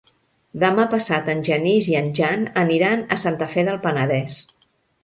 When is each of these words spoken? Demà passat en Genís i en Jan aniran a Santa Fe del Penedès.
Demà 0.63 0.85
passat 0.93 1.29
en 1.35 1.43
Genís 1.49 1.91
i 1.93 1.99
en 2.01 2.09
Jan 2.21 2.49
aniran 2.65 3.05
a 3.19 3.23
Santa 3.27 3.53
Fe 3.55 3.71
del 3.71 3.81
Penedès. 3.87 4.43